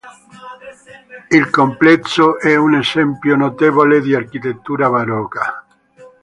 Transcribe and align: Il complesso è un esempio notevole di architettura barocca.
Il 1.29 1.51
complesso 1.51 2.39
è 2.39 2.55
un 2.55 2.73
esempio 2.73 3.35
notevole 3.35 4.01
di 4.01 4.15
architettura 4.15 4.89
barocca. 4.89 5.63